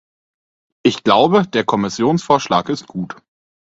[0.81, 3.17] Ich glaube, der Kommissionsvorschlag ist gut.